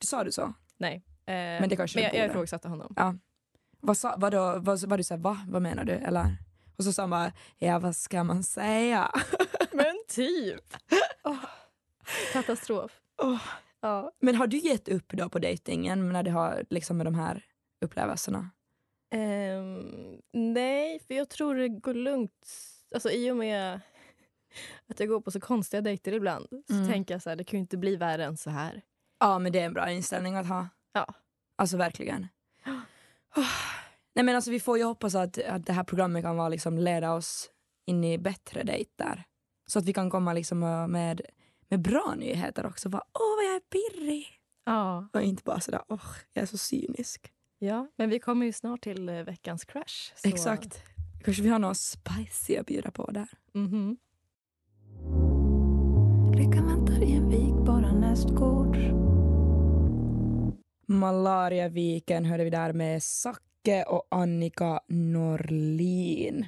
[0.00, 0.52] Du sa du så?
[0.76, 0.94] Nej.
[1.26, 3.18] Eh, Men det kanske men jag, jag ifrågasatte honom.
[3.80, 5.38] Vad sa, vadå, vad, vad du sa, va?
[5.48, 5.92] Vad menar du?
[5.92, 6.36] Eller?
[6.76, 9.12] Och så sa han bara, ja vad ska man säga?
[9.72, 10.76] Men typ.
[11.24, 11.36] Åh,
[12.32, 12.92] katastrof.
[13.22, 13.42] Åh.
[13.80, 14.12] Ja.
[14.20, 17.44] Men har du gett upp då på dejtingen när det har liksom med de här
[17.80, 18.50] upplevelserna?
[19.10, 22.48] Ehm, nej, för jag tror det går lugnt.
[22.94, 23.80] Alltså i och med
[24.88, 26.88] att jag går på så konstiga dejter ibland så Mm.
[26.88, 28.82] tänker jag så här, det kan ju inte bli värre än så här.
[29.20, 30.68] Ja men det är en bra inställning att ha.
[30.92, 31.06] Ja.
[31.56, 32.28] Alltså verkligen.
[33.36, 33.44] Oh.
[34.14, 36.78] Nej men alltså vi får ju hoppas att, att det här programmet kan vara liksom
[36.78, 37.50] leda oss
[37.86, 39.24] in i bättre dejter.
[39.66, 41.20] Så att vi kan komma liksom eh, med,
[41.68, 42.88] med bra nyheter också.
[42.88, 44.26] Bara, Åh vad jag är pirrig!
[44.64, 45.08] Ja.
[45.12, 47.32] Och inte bara sådär, åh jag är så cynisk.
[47.58, 50.12] Ja, men vi kommer ju snart till eh, veckans crush.
[50.16, 50.82] Så, Exakt.
[51.24, 53.28] Kanske vi har något spicy att bjuda på där.
[53.52, 53.96] Mhm.
[56.36, 58.78] Lyckan väntar i en vik bara nästgårds.
[60.86, 66.46] Malariaviken hörde vi där med Sacke och Annika Norlin.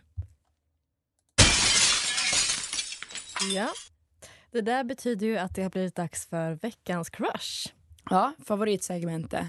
[3.54, 3.68] Ja.
[4.50, 7.72] Det där betyder ju att det har blivit dags för veckans crush.
[8.10, 9.46] Ja, favoritsegmentet.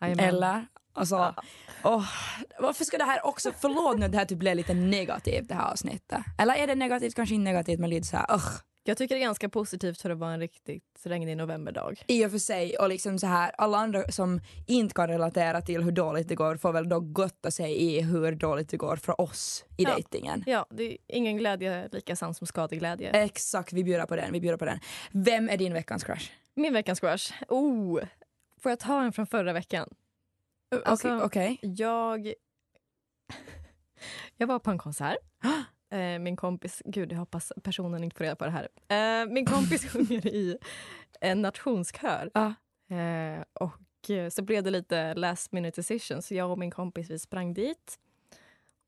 [0.00, 0.24] Jajamän.
[0.24, 0.66] Eller?
[0.92, 1.34] Alltså, Ja.
[1.84, 2.04] åh,
[2.58, 5.70] varför ska det här också, förlåt nu det här typ blev lite negativt det här
[5.72, 6.20] avsnittet.
[6.38, 8.50] Eller är det negativt, kanske inte negativt men lite så här, ugh.
[8.84, 12.04] Jag tycker det är ganska positivt för att vara en riktigt regnig novemberdag.
[12.06, 15.82] I och för sig, och liksom så här, alla andra som inte kan relatera till
[15.82, 19.20] hur dåligt det går får väl då gotta sig i hur dåligt det går för
[19.20, 19.94] oss i Ja.
[19.94, 20.44] dejtingen.
[20.46, 23.10] Ja, det är ingen glädje lika sann som skadeglädje.
[23.10, 24.78] Exakt, vi bjuder på den, vi bjuder på den.
[25.10, 26.30] Vem är din veckans crush?
[26.54, 27.32] Min veckans crush.
[27.48, 28.00] Oh,
[28.62, 29.88] får jag ta en från förra veckan?
[30.84, 31.58] Alltså, Okej.
[31.62, 32.34] jag...
[34.36, 35.18] jag var på en konsert.
[35.92, 36.82] Eh, min kompis...
[36.84, 38.68] Gud, jag hoppas personen inte får reda på det här.
[38.88, 40.58] Eh, min kompis sjunger i
[41.20, 42.30] en nationskör.
[42.34, 42.54] Ja.
[42.96, 46.22] Eh, och så blev det lite last minute decision.
[46.22, 47.98] Så jag och min kompis vi sprang dit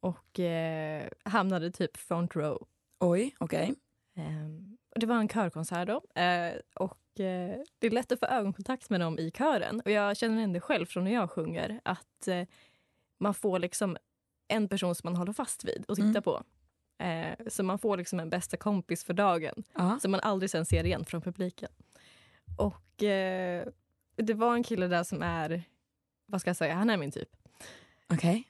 [0.01, 2.67] och eh, hamnade typ front row.
[3.01, 3.75] Oj, okej.
[4.17, 6.21] Ehm, och det var en körkonsert då.
[6.21, 9.81] Eh, och eh, det är lätt att få ögonkontakt med dem i kören.
[9.85, 11.81] Och jag känner igen det själv från när jag sjunger.
[11.83, 12.47] Att eh,
[13.21, 13.97] man får liksom
[14.49, 16.23] en person som man håller fast vid och tittar Mm.
[16.23, 16.43] på.
[17.05, 19.99] Eh, så man får liksom en bästa kompis för dagen Ja.
[20.03, 21.71] som man aldrig sen ser igen från publiken.
[22.59, 23.67] Och eh,
[24.17, 25.63] det var en kille där som är,
[26.27, 27.29] vad ska jag säga, han är min typ.
[28.13, 28.49] Okej.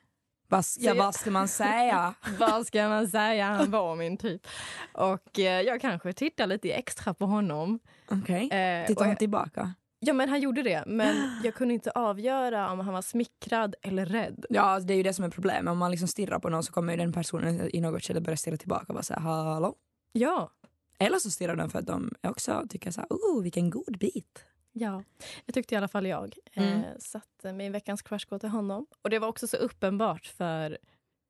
[0.52, 2.14] Vad, ja, vad ska man säga?
[2.38, 4.46] vad ska man säga, han var min typ.
[4.92, 7.78] Och eh, jag kanske tittar lite extra på honom.
[8.10, 8.42] Okej.
[8.50, 9.74] Eh, Tittar han jag, tillbaka?
[10.00, 14.06] ja men han gjorde det, men jag kunde inte avgöra om han var smickrad eller
[14.06, 14.46] rädd.
[14.48, 15.70] Ja, alltså, det är ju det som är problemet.
[15.72, 18.36] Om man liksom stirrar på någon så kommer ju den personen i något skede börja
[18.36, 19.74] stirra tillbaka och bara säga hallå.
[20.12, 20.50] Ja,
[20.98, 24.44] Eller så stirrar de för att de också tycker så här, oh vilken god bit.
[24.72, 25.02] Ja,
[25.46, 26.34] jag tyckte i alla fall jag.
[26.52, 26.72] Mm.
[26.84, 28.86] Eh, så att eh, min veckans crush går till honom.
[29.02, 30.78] Och det var också så uppenbart för,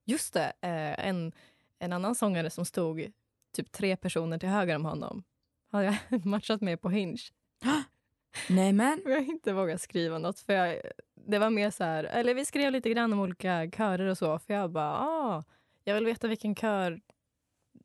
[0.05, 1.33] just det, eh, en,
[1.79, 3.13] en annan sångare som stod
[3.53, 5.23] typ tre personer till höger om honom
[5.71, 7.19] har jag matchat med på Hinge.
[8.49, 9.01] Nej men.
[9.05, 10.81] Jag har inte vågat skriva något för jag,
[11.15, 14.39] det var mer så här, eller vi skrev lite grann om olika körer och så
[14.39, 15.45] för jag bara, ah,
[15.85, 17.01] jag vill veta vilken kör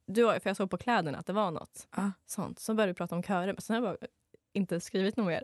[0.05, 2.09] du har, för jag såg på kläderna att det var något Ah.
[2.25, 2.59] sånt.
[2.59, 3.97] Så började vi prata om körer men sen jag bara
[4.57, 5.43] inte skrivit något mer.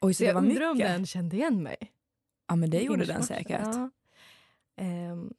[0.00, 0.70] Oj, så Så jag undrar mycket.
[0.70, 1.76] om den kände igen mig.
[2.48, 3.60] Ja men det gjorde den säkert.
[3.74, 3.90] Ja.
[4.76, 5.32] Ehm,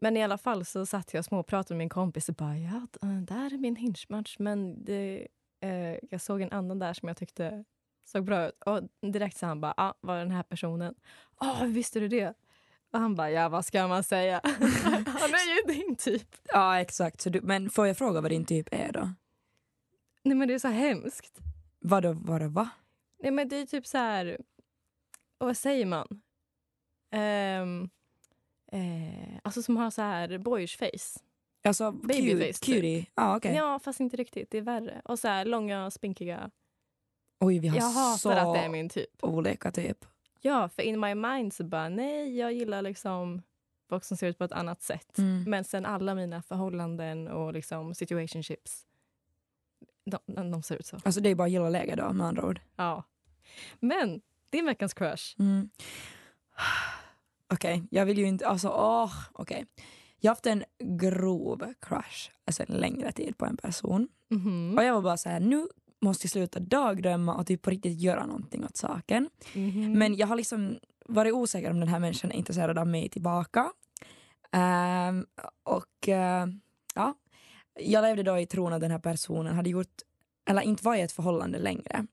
[0.00, 2.86] men i alla fall så satt jag och småpratade med min kompis och bara ja,
[3.02, 4.36] äh, där är min hinge-match.
[4.38, 5.28] Men det,
[5.60, 7.64] eh, jag såg en annan där som jag tyckte
[8.04, 8.62] såg bra ut.
[8.66, 8.80] Och
[9.12, 10.94] direkt sa han bara, ah, var den här personen?
[11.40, 12.34] Ja, hur visste du det?
[12.92, 14.40] Och han bara, ja vad ska man säga?
[14.44, 16.28] han är ju din typ.
[16.52, 17.20] Ja exakt.
[17.20, 19.10] Så du, men får jag fråga vad din typ är då?
[20.22, 21.38] Nej men det är så hemskt.
[21.86, 22.68] Vadå, vadå, va?
[23.22, 24.38] Nej men det är typ så här,
[25.38, 26.22] vad säger man?
[27.10, 27.88] Ehm,
[28.72, 31.20] eh, alltså som har så här boyish face.
[31.64, 32.74] Alltså Babyface, cute, typ.
[32.74, 33.06] cutie?
[33.14, 33.54] Ja okej.
[33.54, 34.50] Ja, fast inte riktigt.
[34.50, 35.02] Det är värre.
[35.04, 36.50] Och så här långa, spinkiga.
[37.40, 39.24] Oj vi har Jag hatar att det är min typ.
[39.24, 40.04] olika typ.
[40.40, 43.42] Ja, för in my mind så bara nej, jag gillar liksom
[43.88, 45.18] folk som ser ut på ett annat sätt.
[45.18, 45.44] Mm.
[45.50, 48.86] Men sen alla mina förhållanden och liksom situationships,
[50.04, 50.98] de, de ser ut så.
[51.04, 52.60] Alltså det är bara gilla läge då med andra ord.
[52.76, 53.04] Ja.
[53.80, 55.34] Men din veckans crush.
[55.38, 55.68] Mm.
[57.52, 59.66] Okej, jag vill ju inte, alltså åh, okej.
[60.20, 64.08] Jag har haft en grov crush, alltså en längre tid på en person.
[64.30, 64.74] Mhm.
[64.78, 65.68] Och jag var bara så här, nu
[66.00, 69.30] måste jag sluta dagdrömma och typ på riktigt göra någonting åt saken.
[69.54, 69.92] Mhm.
[69.92, 73.70] Men jag har liksom varit osäker om den här människan är intresserad av mig tillbaka.
[74.52, 75.26] Ehm,
[75.62, 76.46] och eh,
[76.94, 77.14] ja,
[77.80, 79.94] jag levde då i tron att den här personen hade gjort,
[80.48, 82.06] eller inte var i ett förhållande längre.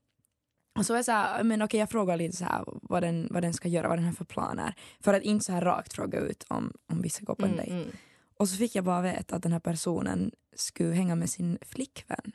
[0.78, 3.28] Och så var jag så här, men okej jag frågar lite så här vad den,
[3.30, 4.74] vad den ska göra, vad den har för planer.
[5.00, 7.52] För att inte så här rakt fråga ut om, om vi ska gå på en
[7.52, 7.72] Mm, dejt.
[7.82, 7.96] mm.
[8.38, 12.32] Och så fick jag bara veta att den här personen skulle hänga med sin flickvän.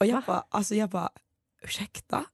[0.00, 0.22] Och jag Va?
[0.26, 1.10] bara, alltså jag bara,
[1.62, 2.24] ursäkta?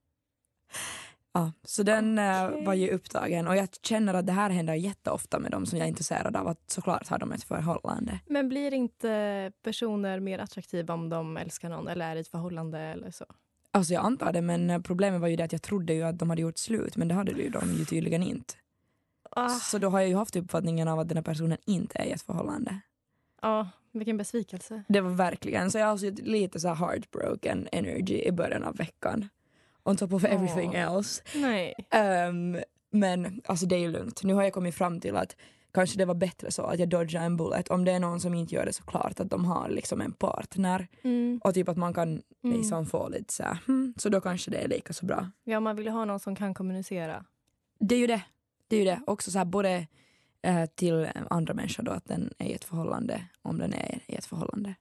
[1.38, 2.64] Ja, så den eh, Okej.
[2.64, 5.85] var ju upptagen och jag känner att det här händer jätteofta med dem som jag
[5.85, 8.20] är intresserad av att såklart har de ett förhållande.
[8.27, 12.79] Men blir inte personer mer attraktiva om de älskar någon eller är i ett förhållande
[12.79, 13.24] eller så?
[13.70, 16.18] Alltså jag antar det men eh, problemet var ju det att jag trodde ju att
[16.18, 18.55] de hade gjort slut men det hade ju de ju tydligen inte.
[19.31, 22.05] Ah, Så då har jag ju haft uppfattningen av att den här personen inte är
[22.05, 22.81] i ett förhållande.
[23.42, 24.83] ja, vilken besvikelse.
[24.88, 29.29] Det var verkligen, så jag har alltså lite så heartbroken energy i början av veckan.
[29.88, 30.81] On top of everything Åh.
[30.81, 31.22] else.
[31.35, 31.74] Nej.
[31.90, 32.59] Ehm,
[32.90, 34.22] men alltså det är ju lugnt.
[34.24, 35.37] Nu har jag kommit fram till att
[35.74, 37.68] kanske det var bättre så att jag dodgar en bullet.
[37.68, 40.12] Om det är någon som inte gör det så klart att de har liksom en
[40.12, 41.40] partner Mm.
[41.44, 42.57] och typ att man kan Mm.
[42.59, 45.31] liksom få lite så här, hmm, så då kanske det är lika så bra.
[45.44, 47.24] Ja, man vill ju ha någon som kan kommunicera.
[47.81, 48.22] Det är ju det.
[48.68, 49.01] Det är ju det.
[49.07, 49.87] Också så här både
[50.42, 54.14] eh, till andra människor då att den är i ett förhållande om den är i
[54.14, 54.74] ett förhållande.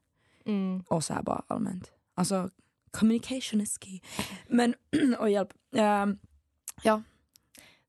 [0.46, 0.84] Mm.
[0.88, 1.92] och så här bara allmänt.
[2.16, 2.50] Alltså
[2.92, 4.00] communication is key.
[4.48, 4.76] Men,
[5.20, 5.50] och hjälp.
[5.76, 6.18] Ehm,
[6.84, 7.02] ja,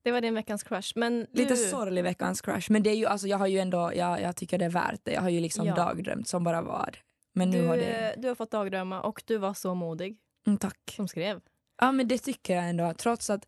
[0.03, 0.91] Det var din veckans crush.
[0.95, 2.61] Men lite du, sorglig veckans crash.
[2.69, 4.99] Men det är ju, alltså jag har ju ändå, jag, jag tycker det är värt
[5.03, 5.11] det.
[5.11, 5.75] Jag har ju liksom Ja.
[5.75, 6.97] dagdrömt som bara vad.
[7.33, 10.57] Men nu du, har det, du har fått dagdrömma och du var så modig mm,
[10.59, 10.93] tack.
[10.95, 11.41] som skrev.
[11.81, 12.93] Ja men det tycker jag ändå.
[12.97, 13.45] Trots att,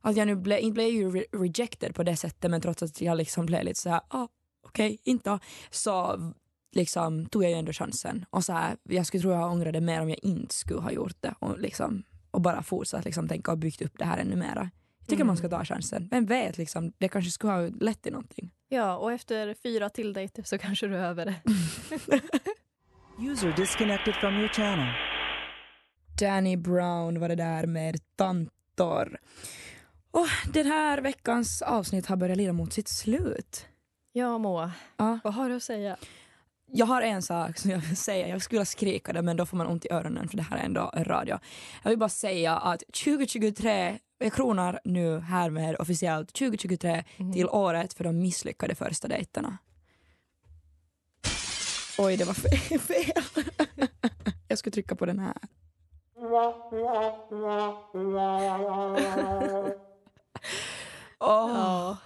[0.00, 3.00] att jag nu ble, inte blev ju re- rejected på det sättet men trots att
[3.00, 4.28] jag liksom blev lite så här, ah,
[4.66, 5.38] okej, inte.
[5.70, 6.20] Så
[6.72, 8.24] liksom tog jag ju ändå chansen.
[8.30, 11.16] Och så här, jag skulle tro jag ångrade mer om jag inte skulle ha gjort
[11.20, 11.34] det.
[11.38, 14.70] Och, liksom, och bara fortsatt liksom, tänka och byggt upp det här ännu mera.
[14.98, 15.26] Jag tycker Mm.
[15.26, 16.08] man ska ta chansen.
[16.10, 18.50] Vem vet, liksom, det kanske skulle ha lett till någonting.
[18.68, 21.34] Ja, och efter fyra till dejter så kanske du är över det.
[23.30, 24.94] User disconnected from your channel.
[26.20, 29.18] Danny Brown var det där med Tantor.
[30.10, 33.66] Och den här veckans avsnitt har börjat lida mot sitt slut.
[34.12, 34.72] Ja, Moa.
[34.96, 35.18] Ja.
[35.24, 35.96] Vad har du att säga?
[36.72, 38.28] Jag har en sak som jag vill säga.
[38.28, 40.62] Jag skulle skrika det men då får man ont i öronen för det här är
[40.64, 41.38] ändå en radio.
[41.82, 47.32] Jag vill bara säga att 2023 jag kronar nu härmed officiellt 2023 Mhm.
[47.32, 49.58] till året för de misslyckade första dejterna.
[51.98, 53.44] Oj, det var fe- fel.
[54.48, 55.36] Jag ska trycka på den här.
[61.20, 61.96] Åh, Ja.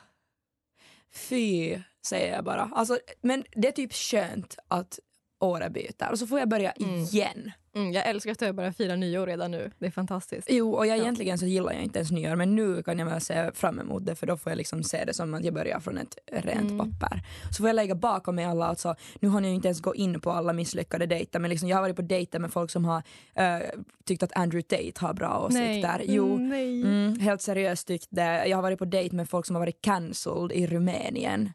[1.12, 2.70] Fy, säger jag bara.
[2.74, 4.98] Alltså, men det är typ skönt att
[5.40, 6.94] året byter och så får jag börja Mm.
[7.00, 7.50] igen.
[7.76, 9.70] Mm, jag älskar att jag börjar fira nyår redan nu.
[9.78, 10.48] Det är fantastiskt.
[10.50, 11.02] Jo, och jag, Ja.
[11.02, 14.06] egentligen så gillar jag inte ens nyår men nu kan jag väl se fram emot
[14.06, 16.70] det för då får jag liksom se det som att jag börjar från ett rent
[16.70, 16.78] Mm.
[16.78, 17.22] papper.
[17.50, 20.20] Så får jag lägga bakom mig alla, alltså, nu har jag inte ens gått in
[20.20, 23.02] på alla misslyckade dejter men liksom, jag har varit på dejter med folk som har
[23.34, 23.58] eh,
[24.04, 26.02] tyckt att Andrew Tate har bra åsikter.
[26.04, 26.82] Jo, Nej.
[26.82, 28.46] Mm, helt seriöst tyckt det.
[28.46, 31.50] Jag har varit på dejt med folk som har varit cancelled i Rumänien.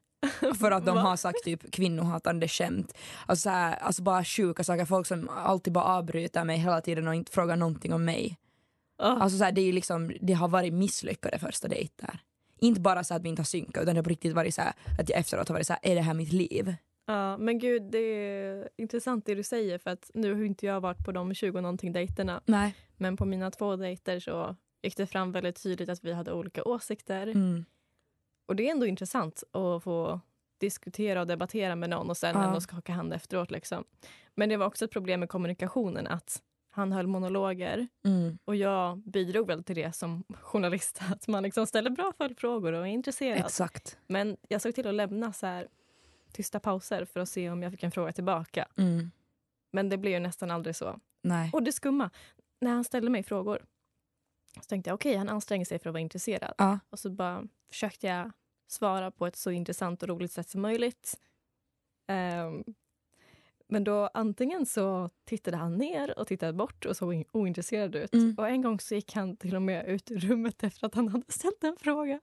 [0.60, 2.98] För att de har sagt typ kvinnohatande skämt.
[3.26, 4.86] Alltså, så här, alltså bara sjuka saker.
[4.86, 8.38] Folk som alltid bara avbryter mig hela tiden och inte frågar någonting om mig.
[8.98, 9.16] Ah.
[9.16, 12.20] Alltså så här, det, är liksom, det har varit misslyckade första dejter.
[12.60, 14.62] Inte bara så att vi inte har synkat utan det har på riktigt varit så
[14.62, 16.76] här, att jag efteråt har varit så här, är det här mitt liv?
[17.06, 20.82] Ja, men gud, det är intressant det du säger för att nu har inte jag
[20.82, 22.42] varit på de 20 någonting dejterna.
[22.46, 22.76] Nej.
[22.98, 26.64] Men på mina två dejter så gick det fram väldigt tydligt att vi hade olika
[26.64, 27.28] åsikter.
[27.28, 27.66] Mm.
[28.50, 30.20] Och det är ändå intressant att få
[30.58, 32.44] diskutera och debattera med någon och sen Ja.
[32.44, 33.52] ändå skaka hand efteråt.
[33.52, 33.84] Liksom.
[34.36, 38.38] Men det var också ett problem med kommunikationen att han höll monologer Mm.
[38.46, 41.02] och jag bidrog väl till det som journalist.
[41.12, 43.40] Att man liksom ställer bra följdfrågor och är intresserad.
[43.40, 43.98] Exakt.
[44.08, 45.68] Men jag såg till att lämna så här
[46.34, 48.68] tysta pauser för att se om jag fick en fråga tillbaka.
[48.78, 49.12] Mm.
[49.72, 51.00] Men det blev ju nästan aldrig så.
[51.22, 51.50] Nej.
[51.54, 52.10] Och det skumma,
[52.62, 53.66] när han ställde mig frågor
[54.56, 56.54] så tänkte jag okej, han anstränger sig för att vara intresserad.
[56.58, 56.80] Ja.
[56.90, 58.32] Och så bara försökte jag
[58.72, 61.20] svara på ett så intressant och roligt sätt som möjligt.
[62.08, 62.64] Ehm,
[63.68, 68.14] men då antingen så tittade han ner och tittade bort och såg ointresserad ut.
[68.14, 68.36] Mm.
[68.38, 71.08] Och en gång så gick han till och med ut ur rummet efter att han
[71.08, 72.20] hade ställt en fråga.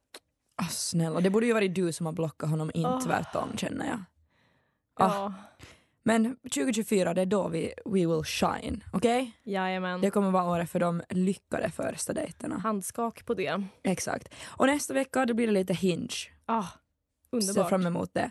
[0.57, 3.01] Ah, snälla, det borde ju varit du som har blockat honom, inte Ah.
[3.01, 3.99] tvärtom känner jag.
[4.95, 5.15] Ah.
[5.15, 5.35] Ja,
[6.07, 8.85] Men 2024, det är då vi we will shine.
[8.93, 9.33] Okej?
[9.45, 10.01] jajamän.
[10.01, 12.59] Det kommer vara året för de lyckade första dejterna.
[12.59, 13.63] Handskak på det.
[13.83, 14.35] Exakt.
[14.47, 16.09] Och nästa vecka då blir det lite hinge.
[16.47, 16.65] Ah,
[17.31, 17.69] underbart.
[17.69, 18.31] fram emot det.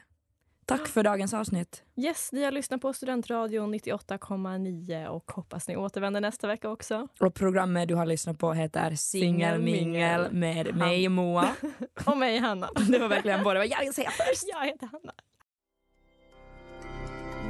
[0.65, 1.83] Tack för dagens avsnitt.
[1.95, 7.07] Yes, ni har lyssnat på Studentradion 98,9 och hoppas ni återvänder nästa vecka också.
[7.19, 11.55] Och programmet du har lyssnat på heter Singelmingel med Han- mig Moa.
[12.05, 12.69] Och mig, Hanna.
[12.89, 14.43] Det var verkligen både jag säga först.
[14.53, 15.13] Jag heter Hanna.